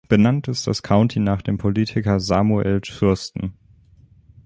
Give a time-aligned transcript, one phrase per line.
[0.07, 3.53] Benannt ist das County nach dem Politiker Samuel Thurston.